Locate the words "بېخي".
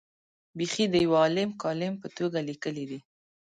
0.57-0.85